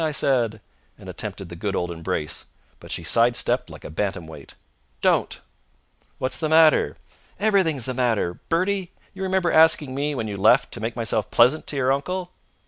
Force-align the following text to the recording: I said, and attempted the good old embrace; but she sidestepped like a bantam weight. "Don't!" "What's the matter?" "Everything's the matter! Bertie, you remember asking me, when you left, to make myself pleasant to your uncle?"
I 0.03 0.11
said, 0.11 0.61
and 0.97 1.07
attempted 1.07 1.49
the 1.49 1.55
good 1.55 1.75
old 1.75 1.91
embrace; 1.91 2.47
but 2.79 2.89
she 2.89 3.03
sidestepped 3.03 3.69
like 3.69 3.83
a 3.83 3.91
bantam 3.91 4.25
weight. 4.25 4.55
"Don't!" 5.03 5.39
"What's 6.17 6.39
the 6.39 6.49
matter?" 6.49 6.95
"Everything's 7.39 7.85
the 7.85 7.93
matter! 7.93 8.39
Bertie, 8.49 8.91
you 9.13 9.21
remember 9.21 9.51
asking 9.51 9.93
me, 9.93 10.15
when 10.15 10.27
you 10.27 10.37
left, 10.37 10.71
to 10.71 10.81
make 10.81 10.95
myself 10.95 11.29
pleasant 11.29 11.67
to 11.67 11.75
your 11.75 11.91
uncle?" 11.91 12.31